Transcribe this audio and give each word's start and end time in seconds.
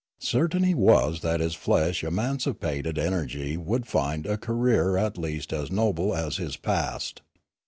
Certain 0.17 0.63
he 0.63 0.73
was 0.73 1.21
that 1.21 1.41
his 1.41 1.53
flesh 1.53 2.03
emancipated 2.03 2.97
en 2.97 3.11
ergy 3.13 3.55
would 3.55 3.85
find 3.85 4.25
a 4.25 4.35
career 4.35 4.97
at 4.97 5.15
least 5.15 5.53
as 5.53 5.69
noble 5.69 6.15
as 6.15 6.37
his 6.37 6.57
past. 6.57 7.21